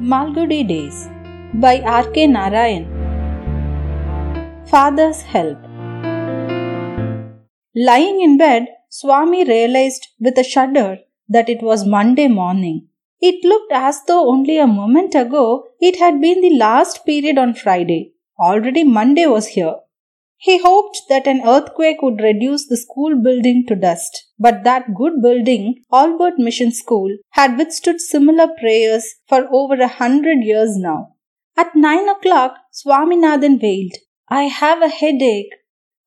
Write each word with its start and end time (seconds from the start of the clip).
Malgudi 0.00 0.66
Days 0.66 1.10
by 1.52 1.82
R.K. 1.82 2.26
Narayan. 2.28 2.86
Father's 4.64 5.20
Help. 5.20 5.58
Lying 7.76 8.22
in 8.22 8.38
bed, 8.38 8.68
Swami 8.88 9.44
realized 9.44 10.08
with 10.18 10.38
a 10.38 10.42
shudder 10.42 11.00
that 11.28 11.50
it 11.50 11.62
was 11.62 11.84
Monday 11.84 12.28
morning. 12.28 12.88
It 13.20 13.44
looked 13.44 13.72
as 13.72 14.00
though 14.06 14.30
only 14.30 14.56
a 14.56 14.66
moment 14.66 15.14
ago 15.14 15.64
it 15.80 15.98
had 15.98 16.18
been 16.18 16.40
the 16.40 16.56
last 16.56 17.04
period 17.04 17.36
on 17.36 17.52
Friday. 17.52 18.14
Already 18.38 18.84
Monday 18.84 19.26
was 19.26 19.48
here. 19.48 19.74
He 20.42 20.56
hoped 20.56 21.02
that 21.10 21.26
an 21.26 21.42
earthquake 21.44 22.00
would 22.00 22.22
reduce 22.22 22.66
the 22.66 22.78
school 22.78 23.14
building 23.22 23.66
to 23.68 23.76
dust. 23.76 24.24
But 24.38 24.64
that 24.64 24.94
good 24.94 25.20
building, 25.20 25.84
Albert 25.92 26.38
Mission 26.38 26.72
School, 26.72 27.14
had 27.32 27.58
withstood 27.58 28.00
similar 28.00 28.48
prayers 28.58 29.16
for 29.28 29.46
over 29.52 29.74
a 29.74 29.86
hundred 29.86 30.38
years 30.42 30.78
now. 30.78 31.08
At 31.58 31.76
nine 31.76 32.08
o'clock, 32.08 32.54
Swaminathan 32.72 33.60
wailed, 33.60 33.92
I 34.30 34.44
have 34.44 34.80
a 34.80 34.88
headache. 34.88 35.52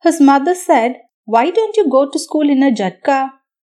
His 0.02 0.20
mother 0.20 0.56
said, 0.56 0.96
Why 1.26 1.52
don't 1.52 1.78
you 1.78 1.88
go 1.88 2.10
to 2.10 2.18
school 2.18 2.50
in 2.50 2.64
a 2.64 2.72
jutka? 2.72 3.34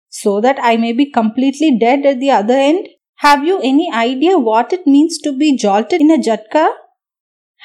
So 0.09 0.41
that 0.41 0.57
I 0.59 0.75
may 0.77 0.91
be 0.91 1.11
completely 1.11 1.77
dead 1.77 2.03
at 2.03 2.19
the 2.19 2.31
other 2.31 2.55
end? 2.55 2.87
Have 3.17 3.45
you 3.45 3.59
any 3.61 3.91
idea 3.93 4.39
what 4.39 4.73
it 4.73 4.87
means 4.87 5.19
to 5.19 5.37
be 5.37 5.55
jolted 5.55 6.01
in 6.01 6.09
a 6.09 6.17
jutka? 6.17 6.67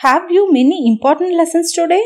Have 0.02 0.30
you 0.30 0.52
many 0.52 0.86
important 0.86 1.34
lessons 1.34 1.72
today? 1.72 2.04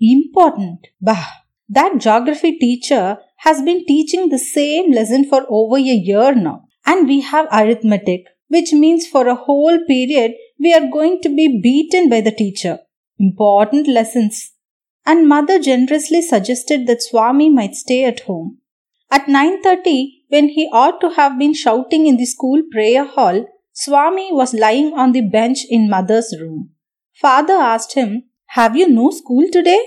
Important. 0.00 0.88
Bah! 1.00 1.26
That 1.68 1.98
geography 1.98 2.58
teacher 2.58 3.18
has 3.38 3.62
been 3.62 3.84
teaching 3.86 4.28
the 4.28 4.38
same 4.38 4.92
lesson 4.92 5.24
for 5.24 5.46
over 5.48 5.76
a 5.76 5.80
year 5.80 6.34
now. 6.34 6.64
And 6.86 7.06
we 7.06 7.20
have 7.22 7.46
arithmetic, 7.52 8.26
which 8.48 8.72
means 8.72 9.06
for 9.06 9.26
a 9.26 9.34
whole 9.34 9.78
period 9.86 10.32
we 10.58 10.74
are 10.74 10.90
going 10.90 11.20
to 11.22 11.28
be 11.28 11.60
beaten 11.60 12.08
by 12.08 12.20
the 12.20 12.30
teacher. 12.30 12.80
Important 13.18 13.88
lessons. 13.88 14.52
And 15.06 15.28
mother 15.28 15.58
generously 15.58 16.22
suggested 16.22 16.86
that 16.86 17.02
Swami 17.02 17.50
might 17.50 17.74
stay 17.74 18.04
at 18.04 18.20
home. 18.20 18.58
At 19.10 19.26
9.30, 19.26 20.08
when 20.28 20.48
he 20.48 20.68
ought 20.72 21.00
to 21.00 21.10
have 21.10 21.38
been 21.38 21.54
shouting 21.54 22.06
in 22.06 22.16
the 22.16 22.24
school 22.26 22.62
prayer 22.70 23.04
hall, 23.04 23.46
Swami 23.72 24.32
was 24.32 24.54
lying 24.54 24.92
on 24.94 25.12
the 25.12 25.20
bench 25.20 25.60
in 25.68 25.90
mother's 25.90 26.34
room. 26.40 26.70
Father 27.12 27.54
asked 27.54 27.94
him, 27.94 28.24
Have 28.54 28.76
you 28.76 28.88
no 28.88 29.10
school 29.10 29.46
today? 29.50 29.80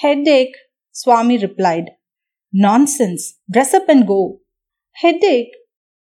Headache, 0.00 0.56
Swami 0.90 1.36
replied. 1.36 1.90
Nonsense. 2.50 3.34
Dress 3.50 3.74
up 3.74 3.90
and 3.90 4.06
go. 4.06 4.40
Headache. 4.92 5.52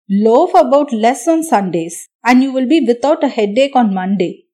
Loaf 0.08 0.50
about 0.54 0.92
less 0.92 1.26
on 1.26 1.42
Sundays, 1.42 2.08
and 2.24 2.44
you 2.44 2.52
will 2.52 2.68
be 2.68 2.80
without 2.80 3.24
a 3.24 3.28
headache 3.28 3.74
on 3.74 3.92
Monday. 3.92 4.44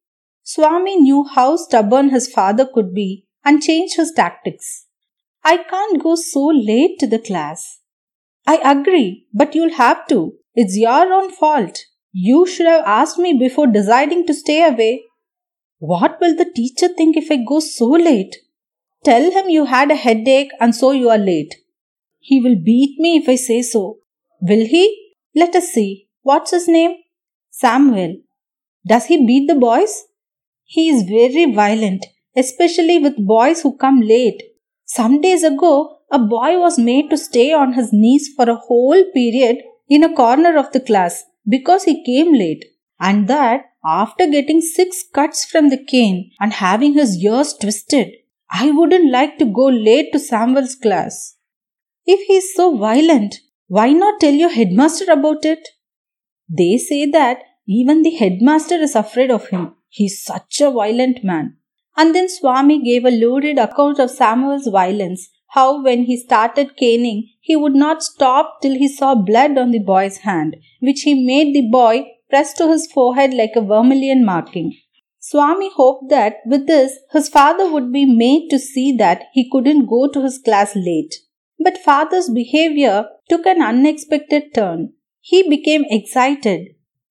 Swami 0.44 0.96
knew 0.96 1.26
how 1.34 1.56
stubborn 1.56 2.08
his 2.08 2.26
father 2.26 2.64
could 2.64 2.94
be 2.94 3.26
and 3.44 3.62
changed 3.62 3.96
his 3.96 4.12
tactics. 4.16 4.86
I 5.44 5.58
can't 5.58 6.02
go 6.02 6.14
so 6.14 6.46
late 6.46 6.98
to 7.00 7.06
the 7.06 7.18
class. 7.18 7.80
I 8.46 8.56
agree, 8.64 9.26
but 9.34 9.54
you'll 9.54 9.74
have 9.74 10.06
to. 10.08 10.36
It's 10.54 10.74
your 10.74 11.12
own 11.12 11.30
fault. 11.32 11.80
You 12.12 12.46
should 12.46 12.66
have 12.66 12.84
asked 12.86 13.18
me 13.18 13.36
before 13.38 13.66
deciding 13.66 14.26
to 14.26 14.32
stay 14.32 14.66
away. 14.66 15.04
What 15.80 16.18
will 16.20 16.36
the 16.36 16.44
teacher 16.44 16.88
think 16.88 17.16
if 17.16 17.30
I 17.30 17.38
go 17.42 17.58
so 17.58 17.86
late? 17.86 18.36
Tell 19.02 19.30
him 19.30 19.48
you 19.48 19.64
had 19.64 19.90
a 19.90 19.96
headache 19.96 20.50
and 20.60 20.74
so 20.74 20.90
you 20.90 21.08
are 21.08 21.18
late. 21.18 21.54
He 22.18 22.38
will 22.38 22.56
beat 22.56 23.00
me 23.00 23.16
if 23.16 23.28
I 23.30 23.36
say 23.36 23.62
so. 23.62 23.96
Will 24.42 24.66
he? 24.66 25.14
Let 25.34 25.56
us 25.56 25.70
see. 25.72 26.08
What's 26.20 26.50
his 26.50 26.68
name? 26.68 26.96
Samuel. 27.50 28.16
Does 28.86 29.06
he 29.06 29.26
beat 29.26 29.48
the 29.48 29.54
boys? 29.54 30.04
He 30.64 30.90
is 30.90 31.08
very 31.08 31.52
violent, 31.54 32.04
especially 32.36 32.98
with 32.98 33.16
boys 33.16 33.62
who 33.62 33.78
come 33.78 34.02
late. 34.02 34.42
Some 34.84 35.22
days 35.22 35.42
ago, 35.42 36.00
a 36.10 36.18
boy 36.18 36.58
was 36.58 36.78
made 36.78 37.08
to 37.08 37.16
stay 37.16 37.54
on 37.54 37.72
his 37.72 37.90
knees 37.90 38.28
for 38.36 38.50
a 38.50 38.56
whole 38.56 39.02
period 39.14 39.62
in 39.88 40.04
a 40.04 40.14
corner 40.14 40.58
of 40.58 40.72
the 40.72 40.80
class 40.80 41.24
because 41.48 41.84
he 41.84 42.04
came 42.04 42.34
late, 42.34 42.66
and 42.98 43.28
that 43.28 43.69
after 43.84 44.26
getting 44.26 44.60
six 44.60 45.02
cuts 45.12 45.44
from 45.44 45.70
the 45.70 45.82
cane 45.82 46.30
and 46.40 46.52
having 46.52 46.94
his 46.94 47.16
ears 47.22 47.54
twisted. 47.54 48.12
I 48.50 48.70
wouldn't 48.70 49.10
like 49.10 49.38
to 49.38 49.44
go 49.44 49.66
late 49.66 50.12
to 50.12 50.18
Samuel's 50.18 50.74
class. 50.74 51.36
If 52.04 52.26
he 52.26 52.34
is 52.34 52.54
so 52.54 52.76
violent, 52.76 53.36
why 53.68 53.92
not 53.92 54.20
tell 54.20 54.34
your 54.34 54.50
headmaster 54.50 55.10
about 55.10 55.44
it? 55.44 55.68
They 56.48 56.78
say 56.78 57.06
that 57.10 57.38
even 57.66 58.02
the 58.02 58.10
headmaster 58.10 58.74
is 58.74 58.96
afraid 58.96 59.30
of 59.30 59.48
him. 59.48 59.74
He 59.88 60.06
is 60.06 60.22
such 60.22 60.60
a 60.60 60.70
violent 60.70 61.22
man. 61.22 61.56
And 61.96 62.14
then 62.14 62.28
Swami 62.28 62.82
gave 62.82 63.04
a 63.04 63.10
lurid 63.10 63.58
account 63.58 64.00
of 64.00 64.10
Samuel's 64.10 64.66
violence, 64.66 65.28
how 65.48 65.82
when 65.82 66.04
he 66.04 66.16
started 66.16 66.76
caning, 66.76 67.28
he 67.40 67.56
would 67.56 67.74
not 67.74 68.02
stop 68.02 68.60
till 68.62 68.74
he 68.74 68.88
saw 68.88 69.14
blood 69.14 69.58
on 69.58 69.70
the 69.70 69.78
boy's 69.78 70.18
hand, 70.18 70.56
which 70.80 71.02
he 71.02 71.14
made 71.14 71.54
the 71.54 71.68
boy 71.70 72.06
press 72.30 72.54
to 72.54 72.68
his 72.70 72.90
forehead 72.90 73.34
like 73.34 73.52
a 73.56 73.60
vermilion 73.60 74.24
marking. 74.24 74.72
Swami 75.18 75.70
hoped 75.76 76.08
that 76.08 76.36
with 76.46 76.66
this 76.66 76.98
his 77.12 77.28
father 77.28 77.70
would 77.70 77.92
be 77.92 78.06
made 78.06 78.48
to 78.48 78.58
see 78.58 78.92
that 78.96 79.24
he 79.32 79.50
couldn't 79.50 79.86
go 79.86 80.08
to 80.08 80.22
his 80.22 80.38
class 80.38 80.74
late. 80.74 81.14
But 81.62 81.76
father's 81.76 82.30
behavior 82.30 83.06
took 83.28 83.44
an 83.44 83.60
unexpected 83.60 84.54
turn. 84.54 84.94
He 85.20 85.46
became 85.46 85.84
excited. 85.90 86.68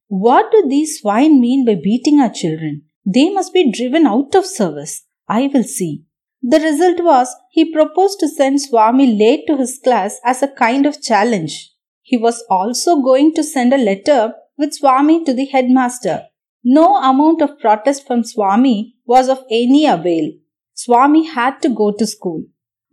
What 0.08 0.52
do 0.52 0.66
these 0.68 1.00
swine 1.00 1.40
mean 1.40 1.66
by 1.66 1.76
beating 1.76 2.20
our 2.20 2.32
children? 2.32 2.86
They 3.06 3.30
must 3.30 3.54
be 3.54 3.72
driven 3.72 4.08
out 4.08 4.34
of 4.34 4.46
service. 4.46 5.06
I 5.28 5.52
will 5.54 5.64
see. 5.64 6.04
The 6.42 6.60
result 6.60 7.04
was 7.04 7.36
he 7.52 7.72
proposed 7.72 8.20
to 8.22 8.28
send 8.28 8.62
Swami 8.62 9.06
late 9.18 9.46
to 9.48 9.58
his 9.58 9.80
class 9.84 10.20
as 10.24 10.42
a 10.42 10.48
kind 10.48 10.86
of 10.86 11.02
challenge. 11.02 11.72
He 12.02 12.18
was 12.18 12.44
also 12.50 13.02
going 13.02 13.34
to 13.36 13.44
send 13.44 13.74
a 13.74 13.78
letter 13.78 14.34
with 14.60 14.74
Swami 14.74 15.24
to 15.24 15.34
the 15.34 15.46
headmaster. 15.46 16.28
No 16.64 16.98
amount 16.98 17.42
of 17.42 17.58
protest 17.60 18.06
from 18.06 18.24
Swami 18.24 18.96
was 19.06 19.30
of 19.30 19.44
any 19.50 19.88
avail. 19.88 20.34
Swami 20.74 21.26
had 21.26 21.62
to 21.62 21.70
go 21.70 21.92
to 21.92 22.06
school. 22.06 22.44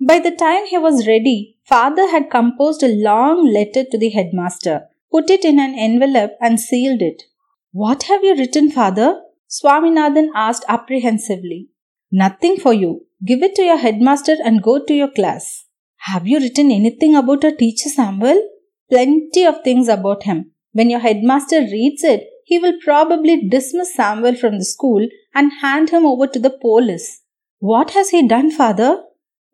By 0.00 0.20
the 0.20 0.30
time 0.30 0.66
he 0.66 0.78
was 0.78 1.06
ready, 1.08 1.58
father 1.64 2.08
had 2.08 2.30
composed 2.30 2.82
a 2.82 2.96
long 3.02 3.52
letter 3.52 3.82
to 3.90 3.98
the 3.98 4.10
headmaster, 4.10 4.86
put 5.10 5.28
it 5.28 5.44
in 5.44 5.58
an 5.58 5.74
envelope 5.76 6.32
and 6.40 6.60
sealed 6.60 7.02
it. 7.02 7.24
What 7.72 8.04
have 8.04 8.22
you 8.22 8.36
written, 8.36 8.70
father? 8.70 9.22
Swaminathan 9.50 10.28
asked 10.34 10.64
apprehensively. 10.68 11.68
Nothing 12.12 12.56
for 12.56 12.72
you. 12.72 13.06
Give 13.24 13.42
it 13.42 13.54
to 13.56 13.62
your 13.62 13.78
headmaster 13.78 14.36
and 14.44 14.62
go 14.62 14.84
to 14.84 14.94
your 14.94 15.10
class. 15.10 15.64
Have 16.10 16.26
you 16.26 16.38
written 16.38 16.70
anything 16.70 17.16
about 17.16 17.44
our 17.44 17.52
teacher 17.52 17.88
Samuel? 17.88 18.40
Plenty 18.88 19.44
of 19.44 19.64
things 19.64 19.88
about 19.88 20.22
him. 20.22 20.52
When 20.76 20.90
your 20.90 21.00
headmaster 21.00 21.60
reads 21.60 22.04
it, 22.04 22.28
he 22.44 22.58
will 22.58 22.74
probably 22.84 23.48
dismiss 23.48 23.94
Samuel 23.94 24.34
from 24.34 24.58
the 24.58 24.64
school 24.66 25.08
and 25.34 25.50
hand 25.62 25.88
him 25.88 26.04
over 26.04 26.26
to 26.26 26.38
the 26.38 26.50
police. 26.50 27.22
What 27.60 27.92
has 27.92 28.10
he 28.10 28.28
done, 28.28 28.50
father? 28.50 29.02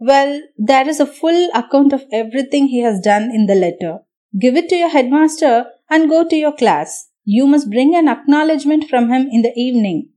Well, 0.01 0.43
there 0.59 0.89
is 0.89 0.99
a 0.99 1.07
full 1.07 1.49
account 1.55 1.93
of 1.93 2.07
everything 2.11 2.67
he 2.67 2.81
has 2.81 2.99
done 3.01 3.31
in 3.33 3.47
the 3.47 3.55
letter. 3.55 4.01
Give 4.37 4.57
it 4.57 4.69
to 4.71 4.75
your 4.75 4.89
headmaster 4.89 5.67
and 5.89 6.09
go 6.09 6.27
to 6.27 6.35
your 6.35 6.57
class. 6.57 7.11
You 7.25 7.47
must 7.47 7.71
bring 7.71 7.95
an 7.95 8.09
acknowledgement 8.09 8.91
from 8.91 9.09
him 9.09 9.29
in 9.31 9.43
the 9.43 9.53
evening. 9.55 10.09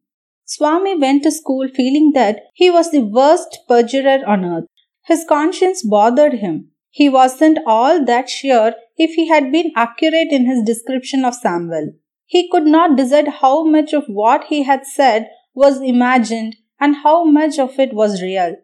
Swami 0.45 0.97
went 0.97 1.21
to 1.21 1.31
school 1.31 1.67
feeling 1.67 2.13
that 2.15 2.39
he 2.55 2.71
was 2.71 2.89
the 2.89 3.01
worst 3.01 3.59
perjurer 3.67 4.21
on 4.25 4.43
earth. 4.43 4.65
His 5.03 5.23
conscience 5.29 5.83
bothered 5.83 6.33
him. 6.33 6.71
He 6.97 7.09
wasn't 7.09 7.59
all 7.67 8.05
that 8.05 8.29
sure 8.29 8.73
if 8.95 9.15
he 9.15 9.27
had 9.27 9.51
been 9.51 9.73
accurate 9.75 10.29
in 10.31 10.45
his 10.45 10.63
description 10.63 11.25
of 11.25 11.35
Samuel. 11.35 11.89
He 12.25 12.49
could 12.49 12.65
not 12.65 12.95
decide 12.95 13.27
how 13.41 13.65
much 13.65 13.91
of 13.91 14.05
what 14.07 14.45
he 14.45 14.63
had 14.63 14.85
said 14.85 15.27
was 15.53 15.81
imagined 15.81 16.55
and 16.79 16.95
how 17.03 17.25
much 17.25 17.59
of 17.59 17.77
it 17.81 17.93
was 17.93 18.21
real. 18.21 18.55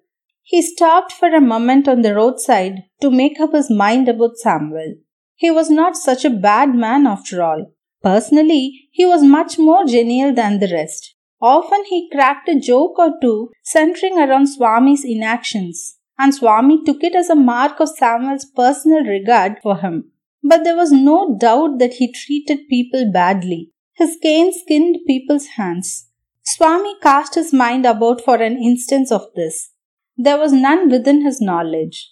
He 0.44 0.62
stopped 0.62 1.12
for 1.12 1.28
a 1.28 1.42
moment 1.42 1.89
on 1.89 2.04
the 2.04 2.16
roadside 2.16 2.83
to 3.01 3.12
make 3.12 3.38
up 3.42 3.51
his 3.51 3.69
mind 3.69 4.07
about 4.07 4.38
Samuel. 4.38 4.95
He 5.36 5.51
was 5.51 5.69
not 5.69 5.98
such 5.98 6.24
a 6.24 6.30
bad 6.30 6.74
man 6.74 7.06
after 7.06 7.44
all. 7.44 7.74
Personally, 8.01 8.88
he 8.92 9.06
was 9.06 9.24
much 9.24 9.60
more 9.60 9.83
genial 9.83 10.33
than 10.33 10.60
the 10.60 10.72
rest. 10.72 11.16
Often 11.42 11.83
he 11.89 12.10
cracked 12.10 12.48
a 12.48 12.57
joke 12.57 12.98
or 12.98 13.12
two 13.22 13.51
centering 13.62 14.18
around 14.18 14.48
Swami's 14.48 15.04
inactions, 15.04 15.98
and 16.21 16.35
Swami 16.35 16.83
took 16.85 17.03
it 17.03 17.15
as 17.15 17.31
a 17.31 17.35
mark 17.35 17.79
of 17.79 17.89
Samuel's 17.89 18.45
personal 18.45 19.03
regard 19.03 19.53
for 19.63 19.77
him. 19.77 20.12
But 20.44 20.63
there 20.63 20.75
was 20.75 20.91
no 20.91 21.35
doubt 21.35 21.79
that 21.79 21.95
he 21.95 22.13
treated 22.13 22.69
people 22.69 23.12
badly. 23.12 23.71
His 23.94 24.18
cane 24.21 24.51
skinned 24.53 25.00
people's 25.07 25.47
hands. 25.57 26.09
Swami 26.44 26.94
cast 27.01 27.33
his 27.33 27.51
mind 27.51 27.88
about 27.88 28.21
for 28.21 28.35
an 28.35 28.57
instance 28.57 29.12
of 29.12 29.25
this. 29.35 29.71
There 30.15 30.38
was 30.38 30.53
none 30.53 30.91
within 30.91 31.21
his 31.25 31.41
knowledge. 31.41 32.12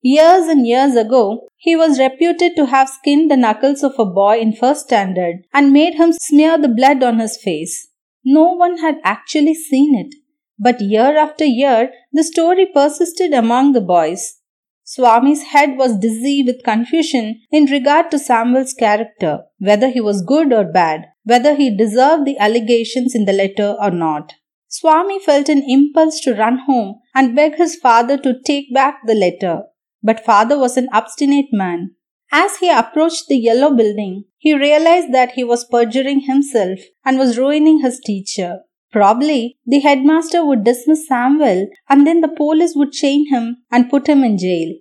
Years 0.00 0.46
and 0.46 0.66
years 0.66 0.96
ago, 0.96 1.48
he 1.56 1.76
was 1.76 1.98
reputed 1.98 2.56
to 2.56 2.64
have 2.66 2.88
skinned 2.88 3.30
the 3.30 3.36
knuckles 3.36 3.82
of 3.82 3.98
a 3.98 4.06
boy 4.06 4.38
in 4.38 4.54
first 4.54 4.86
standard 4.86 5.44
and 5.52 5.70
made 5.70 5.96
him 5.96 6.12
smear 6.12 6.56
the 6.56 6.68
blood 6.68 7.02
on 7.02 7.18
his 7.18 7.36
face. 7.36 7.88
No 8.24 8.44
one 8.52 8.78
had 8.78 8.96
actually 9.04 9.54
seen 9.54 9.94
it, 9.94 10.14
but 10.62 10.80
year 10.80 11.16
after 11.16 11.44
year, 11.44 11.90
the 12.12 12.22
story 12.22 12.66
persisted 12.66 13.32
among 13.32 13.72
the 13.72 13.80
boys. 13.80 14.36
Swami's 14.84 15.42
head 15.44 15.78
was 15.78 15.98
dizzy 15.98 16.42
with 16.42 16.64
confusion 16.64 17.40
in 17.50 17.64
regard 17.66 18.10
to 18.10 18.18
Samuel's 18.18 18.74
character, 18.74 19.44
whether 19.58 19.88
he 19.88 20.00
was 20.00 20.20
good 20.20 20.52
or 20.52 20.64
bad, 20.64 21.06
whether 21.24 21.54
he 21.54 21.74
deserved 21.74 22.26
the 22.26 22.36
allegations 22.38 23.14
in 23.14 23.24
the 23.24 23.32
letter 23.32 23.76
or 23.80 23.90
not. 23.90 24.34
Swami 24.68 25.18
felt 25.18 25.48
an 25.48 25.62
impulse 25.66 26.20
to 26.20 26.34
run 26.34 26.58
home 26.66 26.96
and 27.14 27.34
beg 27.34 27.54
his 27.54 27.76
father 27.76 28.18
to 28.18 28.40
take 28.44 28.74
back 28.74 28.98
the 29.06 29.14
letter. 29.14 29.62
But 30.02 30.24
father 30.24 30.58
was 30.58 30.76
an 30.76 30.88
obstinate 30.92 31.52
man. 31.52 31.94
As 32.32 32.58
he 32.58 32.70
approached 32.70 33.28
the 33.28 33.38
yellow 33.38 33.74
building, 33.74 34.24
he 34.38 34.54
realized 34.54 35.12
that 35.12 35.32
he 35.32 35.44
was 35.44 35.64
perjuring 35.64 36.20
himself 36.20 36.78
and 37.04 37.18
was 37.18 37.38
ruining 37.38 37.80
his 37.80 37.98
teacher. 38.00 38.60
Probably 38.92 39.56
the 39.64 39.80
headmaster 39.80 40.44
would 40.44 40.64
dismiss 40.64 41.06
Samuel 41.06 41.68
and 41.88 42.06
then 42.06 42.20
the 42.20 42.28
police 42.28 42.74
would 42.74 42.92
chain 42.92 43.28
him 43.28 43.58
and 43.70 43.88
put 43.88 44.08
him 44.08 44.24
in 44.24 44.36
jail. 44.36 44.74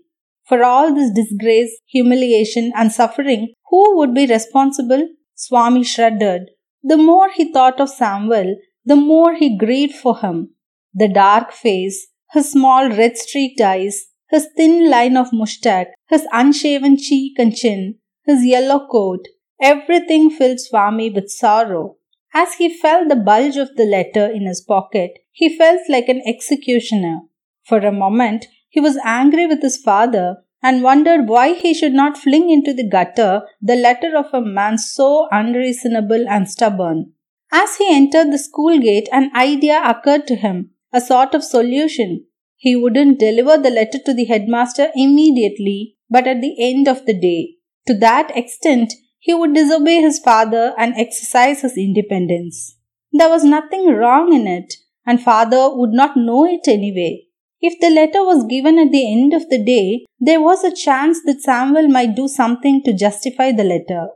For 0.47 0.63
all 0.63 0.93
this 0.93 1.11
disgrace, 1.11 1.79
humiliation, 1.85 2.71
and 2.75 2.91
suffering, 2.91 3.53
who 3.69 3.97
would 3.97 4.15
be 4.15 4.25
responsible? 4.25 5.07
Swami 5.35 5.83
shuddered. 5.83 6.49
The 6.81 6.97
more 6.97 7.29
he 7.29 7.53
thought 7.53 7.79
of 7.79 7.89
Samuel, 7.89 8.55
the 8.83 8.95
more 8.95 9.35
he 9.35 9.55
grieved 9.57 9.93
for 9.93 10.17
him. 10.17 10.55
The 10.93 11.07
dark 11.07 11.51
face, 11.51 12.07
his 12.31 12.51
small 12.51 12.89
red 12.89 13.15
streaked 13.15 13.61
eyes, 13.61 14.07
his 14.29 14.47
thin 14.57 14.89
line 14.89 15.17
of 15.17 15.31
moustache, 15.31 15.87
his 16.07 16.25
unshaven 16.31 16.97
cheek 16.97 17.37
and 17.37 17.55
chin, 17.55 17.99
his 18.25 18.43
yellow 18.43 18.87
coat, 18.87 19.27
everything 19.61 20.31
filled 20.31 20.59
Swami 20.59 21.11
with 21.11 21.29
sorrow. 21.29 21.97
As 22.33 22.53
he 22.55 22.69
felt 22.69 23.09
the 23.09 23.15
bulge 23.15 23.57
of 23.57 23.75
the 23.75 23.85
letter 23.85 24.25
in 24.25 24.45
his 24.45 24.61
pocket, 24.61 25.19
he 25.31 25.57
felt 25.57 25.81
like 25.89 26.07
an 26.07 26.21
executioner. 26.25 27.21
For 27.63 27.79
a 27.79 27.91
moment, 27.91 28.45
he 28.69 28.79
was 28.79 28.99
angry 29.03 29.47
with 29.47 29.61
his 29.61 29.77
father 29.77 30.37
and 30.61 30.83
wondered 30.83 31.27
why 31.27 31.53
he 31.53 31.73
should 31.73 31.93
not 31.93 32.17
fling 32.17 32.49
into 32.49 32.73
the 32.73 32.87
gutter 32.87 33.43
the 33.61 33.75
letter 33.75 34.15
of 34.15 34.33
a 34.33 34.41
man 34.41 34.77
so 34.77 35.27
unreasonable 35.31 36.25
and 36.27 36.49
stubborn. 36.49 37.13
As 37.51 37.77
he 37.77 37.87
entered 37.89 38.31
the 38.31 38.37
school 38.37 38.77
gate, 38.77 39.09
an 39.11 39.31
idea 39.35 39.81
occurred 39.83 40.27
to 40.27 40.35
him, 40.35 40.71
a 40.93 41.01
sort 41.01 41.33
of 41.33 41.43
solution. 41.43 42.25
He 42.57 42.75
wouldn't 42.75 43.19
deliver 43.19 43.57
the 43.57 43.71
letter 43.71 43.97
to 44.05 44.13
the 44.13 44.25
headmaster 44.25 44.89
immediately, 44.93 45.95
but 46.09 46.27
at 46.27 46.41
the 46.41 46.55
end 46.59 46.87
of 46.87 47.05
the 47.05 47.19
day. 47.19 47.55
To 47.87 47.93
that 47.95 48.35
extent, 48.35 48.93
he 49.19 49.33
would 49.33 49.53
disobey 49.53 50.01
his 50.01 50.17
father 50.19 50.73
and 50.77 50.93
exercise 50.95 51.61
his 51.61 51.77
independence. 51.77 52.75
There 53.11 53.29
was 53.29 53.43
nothing 53.43 53.87
wrong 53.87 54.33
in 54.33 54.47
it, 54.47 54.73
and 55.05 55.21
father 55.21 55.69
would 55.75 55.91
not 55.91 56.15
know 56.15 56.45
it 56.45 56.67
anyway. 56.67 57.25
If 57.61 57.79
the 57.81 57.89
letter 57.89 58.23
was 58.23 58.45
given 58.45 58.79
at 58.79 58.91
the 58.91 59.11
end 59.11 59.33
of 59.33 59.49
the 59.49 59.61
day, 59.61 60.05
there 60.19 60.39
was 60.39 60.63
a 60.63 60.75
chance 60.75 61.19
that 61.25 61.41
Samuel 61.41 61.89
might 61.89 62.15
do 62.15 62.27
something 62.27 62.81
to 62.83 62.93
justify 62.93 63.51
the 63.51 63.65
letter. 63.65 64.07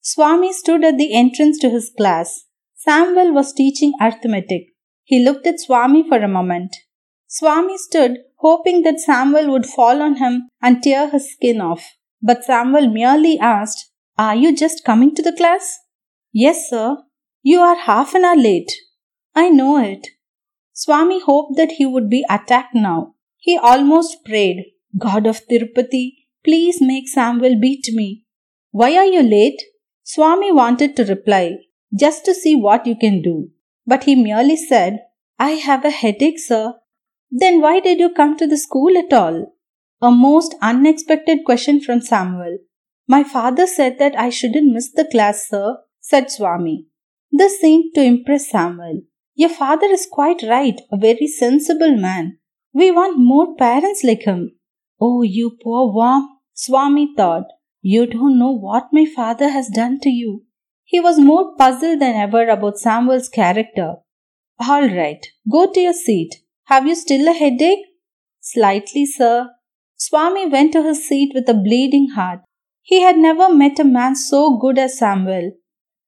Swami 0.00 0.52
stood 0.52 0.84
at 0.84 0.96
the 0.96 1.12
entrance 1.12 1.58
to 1.58 1.68
his 1.68 1.90
class. 1.96 2.44
Samuel 2.76 3.32
was 3.32 3.52
teaching 3.52 3.92
arithmetic. 4.00 4.68
He 5.02 5.24
looked 5.24 5.46
at 5.48 5.58
Swami 5.58 6.08
for 6.08 6.18
a 6.18 6.28
moment. 6.28 6.76
Swami 7.26 7.76
stood, 7.76 8.18
hoping 8.38 8.82
that 8.82 9.00
Samuel 9.00 9.50
would 9.50 9.66
fall 9.66 10.00
on 10.00 10.16
him 10.16 10.48
and 10.62 10.80
tear 10.80 11.10
his 11.10 11.32
skin 11.32 11.60
off. 11.60 11.96
But 12.22 12.44
Samuel 12.44 12.88
merely 12.88 13.36
asked, 13.38 13.90
Are 14.18 14.34
you 14.34 14.56
just 14.56 14.82
coming 14.84 15.14
to 15.14 15.22
the 15.22 15.36
class? 15.36 15.78
Yes, 16.32 16.70
sir. 16.70 16.96
You 17.42 17.60
are 17.60 17.76
half 17.76 18.14
an 18.14 18.24
hour 18.24 18.36
late. 18.36 18.72
I 19.34 19.50
know 19.50 19.76
it. 19.76 20.06
Swami 20.72 21.20
hoped 21.20 21.56
that 21.56 21.72
he 21.72 21.84
would 21.84 22.08
be 22.08 22.24
attacked 22.30 22.74
now. 22.74 23.14
He 23.36 23.58
almost 23.58 24.24
prayed, 24.24 24.64
God 24.98 25.26
of 25.26 25.46
Tirupati, 25.46 26.14
please 26.44 26.80
make 26.80 27.08
Samuel 27.08 27.60
beat 27.60 27.88
me. 27.92 28.24
Why 28.70 28.96
are 28.96 29.04
you 29.04 29.22
late? 29.22 29.62
Swami 30.02 30.50
wanted 30.50 30.96
to 30.96 31.04
reply, 31.04 31.56
just 31.94 32.24
to 32.24 32.34
see 32.34 32.56
what 32.56 32.86
you 32.86 32.96
can 32.96 33.20
do. 33.20 33.50
But 33.86 34.04
he 34.04 34.14
merely 34.14 34.56
said, 34.56 35.00
I 35.38 35.50
have 35.50 35.84
a 35.84 35.90
headache, 35.90 36.38
sir. 36.38 36.74
Then 37.30 37.60
why 37.60 37.80
did 37.80 37.98
you 37.98 38.14
come 38.14 38.36
to 38.38 38.46
the 38.46 38.56
school 38.56 38.96
at 38.96 39.12
all? 39.12 39.52
A 40.00 40.10
most 40.10 40.54
unexpected 40.62 41.40
question 41.44 41.80
from 41.80 42.00
Samuel. 42.00 42.58
My 43.08 43.22
father 43.22 43.66
said 43.66 43.98
that 43.98 44.18
I 44.18 44.30
shouldn't 44.30 44.72
miss 44.72 44.90
the 44.90 45.04
class, 45.04 45.48
sir, 45.48 45.78
said 46.00 46.30
Swami. 46.30 46.86
This 47.30 47.60
seemed 47.60 47.94
to 47.94 48.02
impress 48.02 48.50
Samuel. 48.50 49.02
Your 49.34 49.50
father 49.50 49.86
is 49.86 50.08
quite 50.10 50.42
right, 50.42 50.80
a 50.90 50.96
very 50.96 51.26
sensible 51.26 51.96
man. 51.96 52.38
We 52.72 52.90
want 52.90 53.18
more 53.18 53.54
parents 53.54 54.02
like 54.02 54.22
him. 54.22 54.56
Oh, 55.00 55.22
you 55.22 55.56
poor 55.62 55.92
worm, 55.92 56.28
Swami 56.54 57.14
thought. 57.16 57.46
You 57.82 58.06
don't 58.06 58.38
know 58.38 58.50
what 58.50 58.88
my 58.92 59.04
father 59.04 59.50
has 59.50 59.68
done 59.68 60.00
to 60.00 60.08
you. 60.08 60.44
He 60.84 60.98
was 61.00 61.18
more 61.18 61.54
puzzled 61.56 62.00
than 62.00 62.14
ever 62.14 62.48
about 62.48 62.78
Samuel's 62.78 63.28
character. 63.28 63.96
All 64.58 64.88
right, 64.88 65.24
go 65.50 65.70
to 65.70 65.80
your 65.80 65.92
seat. 65.92 66.36
Have 66.64 66.86
you 66.86 66.94
still 66.94 67.28
a 67.28 67.32
headache? 67.32 67.84
Slightly, 68.40 69.04
sir. 69.06 69.50
Swami 69.96 70.46
went 70.46 70.72
to 70.72 70.82
his 70.82 71.06
seat 71.06 71.32
with 71.34 71.48
a 71.48 71.54
bleeding 71.54 72.08
heart. 72.14 72.40
He 72.86 73.00
had 73.02 73.18
never 73.18 73.52
met 73.52 73.80
a 73.80 73.84
man 73.84 74.14
so 74.14 74.58
good 74.58 74.78
as 74.78 74.96
Samuel. 74.96 75.50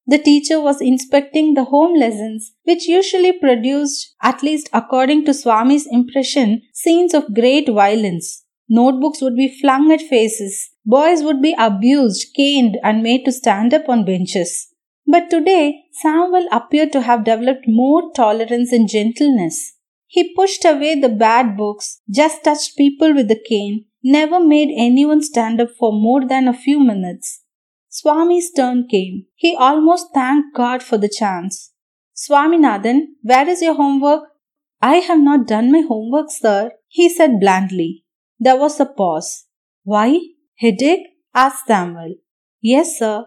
The 0.06 0.18
teacher 0.18 0.60
was 0.60 0.80
inspecting 0.80 1.54
the 1.54 1.64
home 1.64 1.94
lessons, 1.98 2.52
which 2.62 2.86
usually 2.86 3.32
produced, 3.32 4.14
at 4.22 4.44
least 4.44 4.68
according 4.72 5.24
to 5.24 5.34
Swami's 5.34 5.88
impression, 5.90 6.62
scenes 6.72 7.14
of 7.14 7.34
great 7.34 7.68
violence. 7.68 8.44
Notebooks 8.68 9.20
would 9.20 9.34
be 9.34 9.58
flung 9.60 9.90
at 9.90 10.02
faces. 10.02 10.70
Boys 10.86 11.24
would 11.24 11.42
be 11.42 11.52
abused, 11.58 12.28
caned, 12.36 12.78
and 12.84 13.02
made 13.02 13.24
to 13.24 13.32
stand 13.32 13.74
up 13.74 13.88
on 13.88 14.04
benches. 14.04 14.68
But 15.04 15.30
today, 15.30 15.82
Samuel 16.00 16.46
appeared 16.52 16.92
to 16.92 17.02
have 17.02 17.24
developed 17.24 17.64
more 17.66 18.12
tolerance 18.14 18.72
and 18.72 18.88
gentleness. 18.88 19.74
He 20.06 20.32
pushed 20.32 20.64
away 20.64 21.00
the 21.00 21.08
bad 21.08 21.56
books, 21.56 22.02
just 22.08 22.44
touched 22.44 22.76
people 22.76 23.14
with 23.14 23.26
the 23.26 23.42
cane, 23.48 23.86
never 24.02 24.40
made 24.40 24.74
anyone 24.76 25.22
stand 25.22 25.60
up 25.60 25.70
for 25.78 25.92
more 25.92 26.26
than 26.26 26.48
a 26.48 26.52
few 26.52 26.80
minutes. 26.80 27.42
Swami's 27.88 28.52
turn 28.52 28.86
came. 28.88 29.26
He 29.34 29.56
almost 29.56 30.08
thanked 30.14 30.54
God 30.54 30.82
for 30.82 30.98
the 30.98 31.08
chance. 31.08 31.72
Swaminathan, 32.14 33.00
where 33.22 33.48
is 33.48 33.62
your 33.62 33.74
homework? 33.74 34.24
I 34.80 34.96
have 34.96 35.20
not 35.20 35.46
done 35.46 35.72
my 35.72 35.80
homework, 35.80 36.30
sir, 36.30 36.72
he 36.86 37.08
said 37.08 37.40
blandly. 37.40 38.04
There 38.38 38.56
was 38.56 38.78
a 38.78 38.86
pause. 38.86 39.46
Why? 39.84 40.20
Headache? 40.56 41.06
asked 41.34 41.66
Samuel. 41.66 42.14
Yes, 42.60 42.98
sir. 42.98 43.26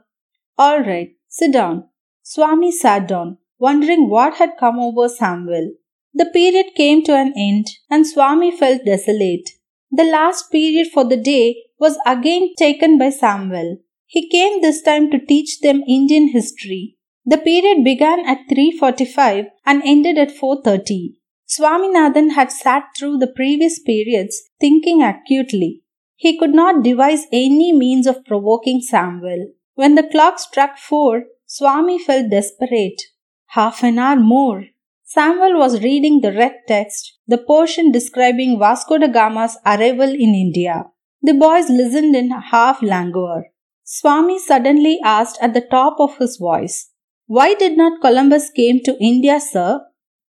All 0.57 0.79
right, 0.79 1.11
sit 1.27 1.53
down. 1.53 1.85
Swami 2.23 2.71
sat 2.71 3.07
down, 3.07 3.37
wondering 3.57 4.09
what 4.09 4.35
had 4.35 4.57
come 4.59 4.79
over 4.79 5.09
Samuel. 5.09 5.73
The 6.13 6.29
period 6.33 6.67
came 6.75 7.03
to 7.03 7.15
an 7.15 7.33
end, 7.37 7.67
and 7.89 8.05
Swami 8.05 8.51
felt 8.55 8.85
desolate. 8.85 9.49
The 9.91 10.05
last 10.05 10.51
period 10.51 10.87
for 10.93 11.03
the 11.03 11.17
day 11.17 11.63
was 11.77 11.97
again 12.05 12.53
taken 12.57 12.97
by 12.97 13.09
Samuel. 13.09 13.77
He 14.05 14.29
came 14.29 14.61
this 14.61 14.81
time 14.81 15.11
to 15.11 15.19
teach 15.19 15.59
them 15.59 15.83
Indian 15.87 16.29
history. 16.29 16.97
The 17.25 17.37
period 17.37 17.83
began 17.83 18.25
at 18.25 18.47
3:45 18.49 19.49
and 19.65 19.81
ended 19.85 20.17
at 20.17 20.31
4:30. 20.31 21.15
Swaminathan 21.45 22.31
had 22.31 22.51
sat 22.51 22.85
through 22.97 23.17
the 23.17 23.33
previous 23.39 23.79
periods 23.79 24.41
thinking 24.59 25.01
acutely. 25.01 25.81
He 26.15 26.37
could 26.37 26.53
not 26.53 26.83
devise 26.83 27.25
any 27.31 27.73
means 27.73 28.07
of 28.07 28.23
provoking 28.23 28.79
Samuel. 28.81 29.47
When 29.75 29.95
the 29.95 30.03
clock 30.03 30.39
struck 30.39 30.77
four, 30.77 31.25
Swami 31.45 31.99
felt 31.99 32.29
desperate. 32.29 33.01
Half 33.47 33.83
an 33.83 33.99
hour 33.99 34.19
more. 34.19 34.67
Samuel 35.13 35.57
was 35.59 35.83
reading 35.83 36.21
the 36.21 36.31
red 36.31 36.53
text, 36.69 37.17
the 37.27 37.37
portion 37.37 37.91
describing 37.91 38.57
Vasco 38.57 38.97
da 38.97 39.07
Gama's 39.07 39.57
arrival 39.65 40.09
in 40.25 40.33
India. 40.33 40.85
The 41.21 41.33
boys 41.33 41.69
listened 41.69 42.15
in 42.15 42.29
half 42.31 42.81
languor. 42.81 43.47
Swami 43.83 44.39
suddenly 44.39 45.01
asked 45.03 45.37
at 45.41 45.53
the 45.53 45.67
top 45.69 45.97
of 45.99 46.15
his 46.17 46.37
voice, 46.37 46.91
Why 47.25 47.55
did 47.55 47.75
not 47.75 47.99
Columbus 47.99 48.51
came 48.51 48.79
to 48.85 48.95
India, 49.01 49.41
sir? 49.41 49.81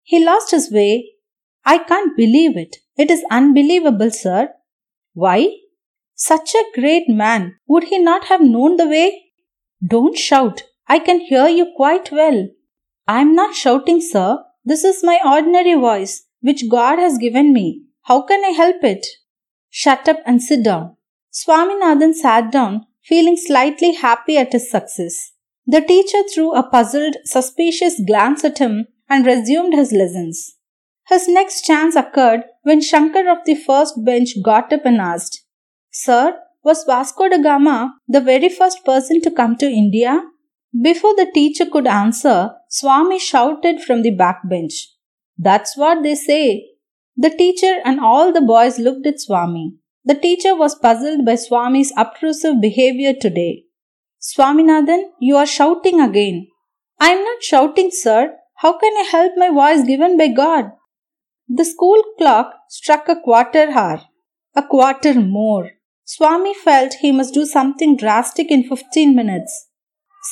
He 0.04 0.26
lost 0.26 0.52
his 0.52 0.70
way. 0.70 1.14
I 1.64 1.78
can't 1.78 2.18
believe 2.18 2.58
it. 2.58 2.76
It 2.98 3.10
is 3.10 3.24
unbelievable, 3.32 4.12
sir. 4.12 4.50
Why? 5.14 5.56
Such 6.16 6.54
a 6.54 6.70
great 6.78 7.08
man. 7.08 7.56
Would 7.68 7.86
he 7.86 7.98
not 7.98 8.26
have 8.26 8.42
known 8.42 8.76
the 8.76 8.90
way? 8.90 9.32
Don't 9.88 10.18
shout. 10.18 10.64
I 10.86 11.00
can 11.00 11.22
hear 11.22 11.48
you 11.48 11.72
quite 11.78 12.12
well. 12.12 12.50
I 13.08 13.22
am 13.22 13.34
not 13.36 13.56
shouting, 13.56 14.02
sir. 14.02 14.44
This 14.66 14.84
is 14.84 15.04
my 15.04 15.20
ordinary 15.24 15.76
voice, 15.76 16.24
which 16.42 16.70
God 16.70 16.98
has 16.98 17.20
given 17.20 17.54
me. 17.54 17.84
How 18.04 18.24
can 18.24 18.44
I 18.44 18.50
help 18.50 18.84
it? 18.84 19.06
Shut 19.70 20.10
up 20.10 20.18
and 20.26 20.42
sit 20.42 20.64
down. 20.64 20.98
Swaminathan 21.32 22.14
sat 22.14 22.52
down, 22.52 22.88
feeling 23.04 23.38
slightly 23.38 23.94
happy 23.94 24.38
at 24.38 24.54
his 24.54 24.72
success. 24.72 25.34
The 25.68 25.82
teacher 25.82 26.24
threw 26.34 26.54
a 26.54 26.64
puzzled, 26.64 27.18
suspicious 27.26 28.02
glance 28.08 28.44
at 28.44 28.58
him 28.58 28.88
and 29.08 29.26
resumed 29.26 29.76
his 29.76 29.92
lessons. 29.92 30.56
His 31.10 31.28
next 31.28 31.64
chance 31.64 31.96
occurred 31.96 32.46
when 32.64 32.82
Shankar 32.82 33.30
of 33.30 33.46
the 33.46 33.56
first 33.56 34.04
bench 34.04 34.42
got 34.44 34.74
up 34.74 34.86
and 34.86 34.98
asked, 35.00 35.44
Sir, 35.92 36.40
was 36.64 36.84
Vasco 36.84 37.30
da 37.30 37.38
Gama 37.38 37.94
the 38.08 38.22
very 38.22 38.50
first 38.50 38.84
person 38.84 39.22
to 39.22 39.30
come 39.30 39.56
to 39.58 39.68
India? 39.68 40.24
Before 40.82 41.16
the 41.16 41.30
teacher 41.32 41.66
could 41.66 41.86
answer, 41.86 42.56
Swami 42.78 43.20
shouted 43.20 43.80
from 43.80 44.02
the 44.02 44.12
back 44.12 44.42
bench, 44.50 44.90
That's 45.38 45.78
what 45.78 46.04
they 46.04 46.14
say. 46.14 46.72
The 47.16 47.30
teacher 47.30 47.76
and 47.86 48.02
all 48.02 48.34
the 48.34 48.42
boys 48.42 48.80
looked 48.80 49.08
at 49.08 49.22
Swami. 49.22 49.76
The 50.04 50.16
teacher 50.16 50.54
was 50.54 50.76
puzzled 50.76 51.24
by 51.26 51.36
Swami's 51.36 51.94
obtrusive 51.96 52.60
behavior 52.60 53.14
today. 53.14 53.64
Swaminathan, 54.20 55.04
you 55.22 55.38
are 55.38 55.46
shouting 55.46 56.02
again. 56.02 56.48
I 57.00 57.12
am 57.12 57.24
not 57.24 57.42
shouting, 57.42 57.92
sir. 57.92 58.36
How 58.56 58.78
can 58.78 58.92
I 58.98 59.08
help 59.10 59.38
my 59.38 59.52
voice 59.52 59.88
given 59.88 60.18
by 60.18 60.28
God? 60.28 60.74
The 61.48 61.64
school 61.64 62.04
clock 62.18 62.56
struck 62.68 63.08
a 63.08 63.16
quarter 63.16 63.70
hour. 63.70 64.02
A 64.54 64.64
quarter 64.64 65.14
more. 65.14 65.72
Swami 66.04 66.54
felt 66.54 66.96
he 66.96 67.14
must 67.14 67.34
do 67.34 67.46
something 67.46 67.96
drastic 67.96 68.52
in 68.52 68.68
15 68.68 69.16
minutes. 69.16 69.70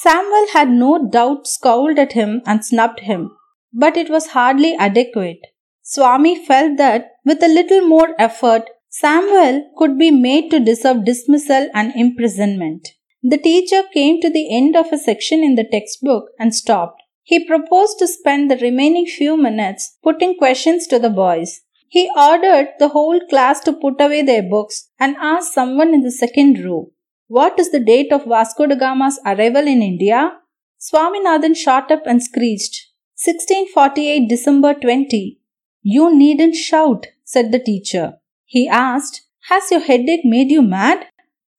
Samuel 0.01 0.47
had 0.53 0.69
no 0.69 1.07
doubt 1.07 1.45
scowled 1.47 1.99
at 1.99 2.13
him 2.13 2.41
and 2.45 2.65
snubbed 2.65 3.01
him, 3.01 3.31
but 3.71 3.95
it 3.95 4.09
was 4.09 4.27
hardly 4.27 4.73
adequate. 4.75 5.45
Swami 5.83 6.43
felt 6.45 6.77
that 6.77 7.11
with 7.23 7.43
a 7.43 7.47
little 7.47 7.81
more 7.81 8.15
effort, 8.17 8.69
Samuel 8.89 9.69
could 9.77 9.97
be 9.97 10.09
made 10.09 10.49
to 10.49 10.59
deserve 10.59 11.05
dismissal 11.05 11.69
and 11.73 11.93
imprisonment. 11.95 12.89
The 13.21 13.37
teacher 13.37 13.83
came 13.93 14.19
to 14.21 14.29
the 14.29 14.55
end 14.55 14.75
of 14.75 14.91
a 14.91 14.97
section 14.97 15.43
in 15.43 15.55
the 15.55 15.63
textbook 15.63 16.29
and 16.39 16.55
stopped. 16.55 17.01
He 17.21 17.45
proposed 17.45 17.99
to 17.99 18.07
spend 18.07 18.49
the 18.49 18.57
remaining 18.57 19.05
few 19.05 19.37
minutes 19.37 19.97
putting 20.03 20.37
questions 20.37 20.87
to 20.87 20.99
the 20.99 21.09
boys. 21.09 21.61
He 21.87 22.09
ordered 22.17 22.69
the 22.79 22.89
whole 22.89 23.19
class 23.29 23.59
to 23.61 23.73
put 23.73 24.01
away 24.01 24.23
their 24.23 24.43
books 24.43 24.89
and 24.99 25.15
asked 25.17 25.53
someone 25.53 25.93
in 25.93 26.01
the 26.01 26.11
second 26.11 26.63
row, 26.63 26.91
What 27.27 27.57
is 27.57 27.71
the 27.71 27.79
date 27.79 28.11
of 28.11 28.25
Vasco 28.25 28.67
da 28.67 28.75
Gama's 28.75 29.19
arrival 29.25 29.65
in 29.65 29.81
India? 29.81 30.39
Swaminathan 30.77 31.55
shot 31.55 31.89
up 31.89 32.03
and 32.05 32.21
screeched, 32.21 32.91
1648 33.15 34.27
December 34.27 34.73
20. 34.73 35.39
You 35.81 36.13
needn't 36.13 36.55
shout, 36.55 37.07
said 37.23 37.51
the 37.51 37.59
teacher. 37.59 38.15
He 38.43 38.67
asked, 38.67 39.21
Has 39.49 39.71
your 39.71 39.79
headache 39.79 40.25
made 40.25 40.51
you 40.51 40.61
mad? 40.61 41.07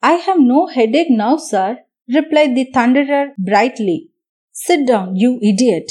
I 0.03 0.13
have 0.13 0.39
no 0.39 0.67
headache 0.67 1.11
now, 1.11 1.39
sir, 1.39 1.79
replied 2.13 2.55
the 2.55 2.71
thunderer 2.71 3.31
brightly. 3.39 4.11
Sit 4.53 4.87
down, 4.87 5.17
you 5.17 5.41
idiot. 5.43 5.91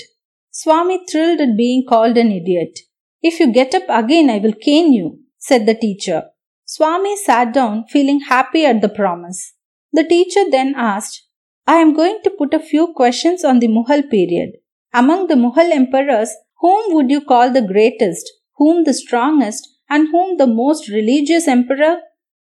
Swami 0.51 1.03
thrilled 1.09 1.41
at 1.41 1.57
being 1.57 1.83
called 1.89 2.15
an 2.17 2.31
idiot. 2.31 2.79
If 3.23 3.39
you 3.39 3.51
get 3.51 3.73
up 3.73 3.89
again, 3.89 4.29
I 4.29 4.37
will 4.37 4.53
cane 4.53 4.93
you, 4.93 5.19
said 5.39 5.65
the 5.65 5.73
teacher. 5.73 6.25
Swami 6.63 7.17
sat 7.17 7.53
down, 7.53 7.85
feeling 7.89 8.19
happy 8.21 8.65
at 8.65 8.81
the 8.81 8.89
promise. 8.89 9.53
The 9.93 10.03
teacher 10.03 10.49
then 10.49 10.73
asked, 10.75 11.27
I 11.65 11.75
am 11.77 11.93
going 11.93 12.19
to 12.23 12.31
put 12.31 12.53
a 12.53 12.59
few 12.59 12.93
questions 12.93 13.45
on 13.45 13.59
the 13.59 13.67
Mughal 13.67 14.09
period. 14.09 14.53
Among 14.93 15.27
the 15.27 15.35
Mughal 15.35 15.71
emperors, 15.71 16.31
whom 16.59 16.93
would 16.93 17.09
you 17.09 17.21
call 17.21 17.51
the 17.51 17.61
greatest, 17.61 18.29
whom 18.57 18.83
the 18.83 18.93
strongest, 18.93 19.67
and 19.89 20.09
whom 20.11 20.37
the 20.37 20.47
most 20.47 20.89
religious 20.89 21.47
emperor? 21.47 21.99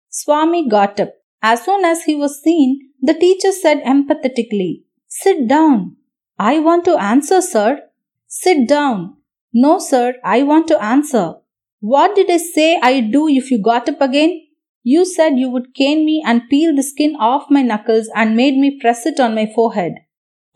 Swami 0.09 0.69
got 0.69 1.01
up. 1.01 1.11
As 1.43 1.65
soon 1.65 1.85
as 1.85 2.05
he 2.05 2.15
was 2.15 2.41
seen, 2.43 2.91
the 3.01 3.15
teacher 3.15 3.51
said 3.51 3.83
empathetically, 3.83 4.85
Sit 5.09 5.49
down. 5.49 5.97
I 6.39 6.61
want 6.61 6.85
to 6.85 6.97
answer, 6.97 7.43
sir. 7.43 7.83
Sit 8.29 8.69
down. 8.69 9.17
No, 9.53 9.79
sir, 9.79 10.15
I 10.25 10.43
want 10.43 10.69
to 10.69 10.83
answer. 10.83 11.35
What 11.81 12.15
did 12.15 12.31
I 12.31 12.37
say 12.37 12.79
I'd 12.81 13.11
do 13.11 13.29
if 13.29 13.51
you 13.51 13.61
got 13.61 13.89
up 13.89 14.01
again? 14.01 14.47
You 14.85 15.05
said 15.05 15.39
you 15.39 15.49
would 15.51 15.75
cane 15.75 16.05
me 16.05 16.23
and 16.27 16.49
peel 16.49 16.75
the 16.75 16.83
skin 16.83 17.15
off 17.19 17.51
my 17.51 17.63
knuckles 17.63 18.11
and 18.15 18.37
made 18.37 18.57
me 18.57 18.81
press 18.81 19.07
it 19.07 19.21
on 19.21 19.35
my 19.35 19.51
forehead. 19.55 19.95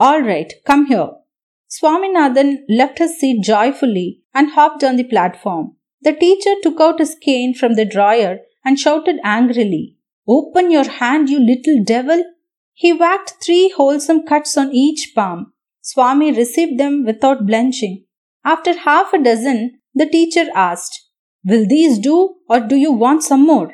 All 0.01 0.21
right, 0.21 0.53
come 0.65 0.87
here. 0.87 1.11
Swaminathan 1.71 2.59
left 2.69 2.99
his 2.99 3.19
seat 3.19 3.43
joyfully 3.43 4.23
and 4.35 4.51
hopped 4.51 4.83
on 4.83 4.97
the 4.97 5.05
platform. 5.05 5.77
The 6.03 6.13
teacher 6.13 6.55
took 6.63 6.81
out 6.81 6.99
his 6.99 7.15
cane 7.21 7.55
from 7.55 7.75
the 7.75 7.85
drawer 7.85 8.39
and 8.65 8.79
shouted 8.79 9.17
angrily, 9.25 9.97
Open 10.29 10.71
your 10.71 10.89
hand, 10.89 11.31
you 11.31 11.39
little 11.39 11.83
devil! 11.85 12.25
He 12.75 12.93
whacked 12.93 13.35
three 13.43 13.73
wholesome 13.77 14.27
cuts 14.27 14.57
on 14.59 14.73
each 14.73 15.13
palm. 15.15 15.53
Swami 15.81 16.33
received 16.33 16.79
them 16.79 17.05
without 17.05 17.47
blenching. 17.47 18.05
After 18.45 18.77
half 18.77 19.13
a 19.13 19.23
dozen, 19.23 19.79
the 19.95 20.07
teacher 20.07 20.47
asked, 20.55 21.09
Will 21.45 21.67
these 21.67 21.99
do 21.99 22.37
or 22.49 22.61
do 22.61 22.75
you 22.75 22.93
want 22.93 23.23
some 23.23 23.47
more? 23.47 23.73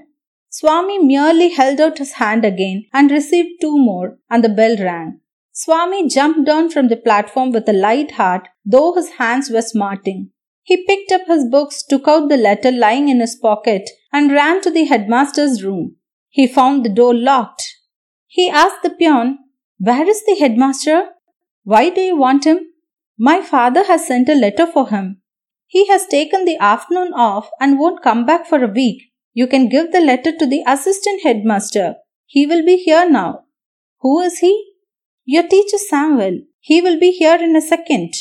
Swami 0.55 0.99
merely 0.99 1.49
held 1.49 1.81
out 1.81 1.97
his 1.97 2.13
hand 2.13 2.45
again 2.45 2.85
and 2.93 3.11
received 3.11 3.59
two 3.63 3.79
more, 3.79 4.19
and 4.29 4.45
the 4.45 4.51
bell 4.51 4.77
rang. 4.77 5.19
Swami 5.53 6.07
jumped 6.09 6.45
down 6.45 6.69
from 6.69 6.89
the 6.89 6.97
platform 6.97 7.53
with 7.53 7.67
a 7.71 7.73
light 7.73 8.13
heart, 8.13 8.49
though 8.63 8.93
his 8.93 9.13
hands 9.13 9.49
were 9.49 9.63
smarting. 9.63 10.29
He 10.63 10.87
picked 10.87 11.11
up 11.11 11.23
his 11.27 11.47
books, 11.47 11.83
took 11.83 12.07
out 12.07 12.29
the 12.29 12.37
letter 12.37 12.71
lying 12.71 13.09
in 13.09 13.21
his 13.21 13.35
pocket, 13.35 13.89
and 14.13 14.31
ran 14.31 14.61
to 14.61 14.71
the 14.71 14.85
headmaster's 14.85 15.65
room. 15.65 15.97
He 16.29 16.47
found 16.47 16.85
the 16.85 16.91
door 16.91 17.15
locked. 17.15 17.65
He 18.27 18.51
asked 18.51 18.83
the 18.83 18.91
peon, 18.91 19.39
Where 19.79 20.07
is 20.07 20.23
the 20.27 20.37
headmaster? 20.39 21.13
Why 21.65 21.89
do 21.89 22.03
you 22.03 22.17
want 22.17 22.45
him? 22.45 22.61
My 23.19 23.41
father 23.41 23.85
has 23.85 24.07
sent 24.07 24.29
a 24.29 24.35
letter 24.35 24.67
for 24.67 24.91
him. 24.91 25.23
He 25.67 25.89
has 25.89 26.07
taken 26.07 26.45
the 26.45 26.59
afternoon 26.59 27.15
off 27.15 27.49
and 27.59 27.79
won't 27.79 28.03
come 28.03 28.27
back 28.27 28.47
for 28.47 28.63
a 28.63 28.69
week. 28.69 29.12
You 29.35 29.47
can 29.47 29.69
give 29.69 29.93
the 29.93 30.01
letter 30.01 30.33
to 30.37 30.47
the 30.47 30.62
assistant 30.67 31.23
headmaster. 31.23 31.97
He 32.27 32.47
will 32.47 32.65
be 32.65 32.77
here 32.77 33.09
now. 33.09 33.45
Who 34.01 34.21
is 34.21 34.39
he? 34.39 34.73
Your 35.25 35.47
teacher 35.47 35.79
Samuel. 35.79 36.41
He 36.61 36.81
will 36.83 36.99
be 36.99 37.12
here 37.12 37.39
in 37.41 37.57
a 37.57 37.61
second. 37.61 38.15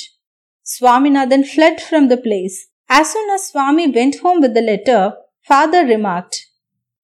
Swaminathan 0.66 1.48
fled 1.48 1.82
from 1.82 2.08
the 2.08 2.18
place. 2.18 2.68
As 2.90 3.12
soon 3.12 3.30
as 3.30 3.48
Swami 3.48 3.90
went 3.90 4.20
home 4.20 4.42
with 4.42 4.54
the 4.54 4.62
letter, 4.62 5.14
father 5.48 5.86
remarked, 5.86 6.46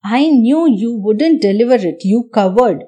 I 0.03 0.29
knew 0.29 0.69
you 0.69 0.93
wouldn't 0.93 1.41
deliver 1.41 1.75
it, 1.75 2.03
you 2.03 2.29
coward. 2.33 2.83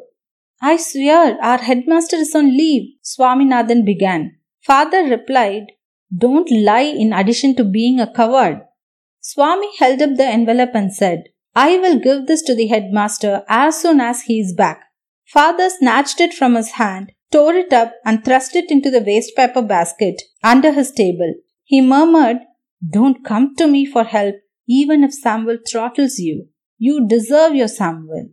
I 0.61 0.77
swear 0.77 1.37
our 1.41 1.57
headmaster 1.57 2.17
is 2.17 2.35
on 2.35 2.55
leave, 2.55 2.93
Swaminathan 3.03 3.85
began. 3.85 4.37
Father 4.61 5.03
replied, 5.03 5.67
Don't 6.15 6.49
lie 6.51 6.93
in 7.03 7.13
addition 7.13 7.55
to 7.55 7.63
being 7.63 7.99
a 7.99 8.11
coward. 8.11 8.61
Swami 9.21 9.69
held 9.77 10.01
up 10.01 10.15
the 10.15 10.25
envelope 10.25 10.71
and 10.73 10.93
said, 10.93 11.25
I 11.55 11.77
will 11.77 11.99
give 11.99 12.27
this 12.27 12.41
to 12.43 12.55
the 12.55 12.67
headmaster 12.67 13.43
as 13.47 13.81
soon 13.81 13.99
as 13.99 14.23
he 14.23 14.39
is 14.39 14.53
back. 14.53 14.83
Father 15.25 15.69
snatched 15.69 16.19
it 16.19 16.33
from 16.33 16.55
his 16.55 16.71
hand, 16.71 17.11
tore 17.31 17.53
it 17.53 17.73
up, 17.73 17.93
and 18.05 18.23
thrust 18.23 18.55
it 18.55 18.71
into 18.71 18.89
the 18.89 19.01
waste 19.01 19.35
paper 19.35 19.61
basket 19.61 20.21
under 20.43 20.71
his 20.71 20.91
table. 20.91 21.33
He 21.63 21.81
murmured, 21.81 22.37
Don't 22.87 23.23
come 23.25 23.55
to 23.57 23.67
me 23.67 23.85
for 23.85 24.03
help, 24.03 24.35
even 24.67 25.03
if 25.03 25.13
Samuel 25.13 25.57
throttles 25.69 26.17
you. 26.17 26.47
You 26.77 27.07
deserve 27.07 27.55
your 27.55 27.67
Samuel. 27.67 28.29